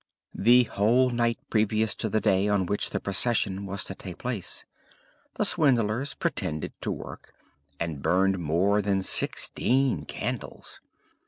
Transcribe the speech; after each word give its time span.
The 0.33 0.63
whole 0.63 1.11
night 1.11 1.37
previous 1.51 1.93
to 1.93 2.09
the 2.09 2.19
day 2.19 2.47
on 2.47 2.65
which 2.65 2.89
the 2.89 2.99
procession 2.99 3.67
was 3.67 3.83
to 3.83 3.93
take 3.93 4.17
place, 4.17 4.65
the 5.35 5.45
swindlers 5.45 6.15
pretended 6.15 6.73
to 6.81 6.89
work, 6.91 7.35
and 7.79 8.01
burned 8.01 8.39
more 8.39 8.81
than 8.81 9.03
sixteen 9.03 10.05
candles. 10.05 10.81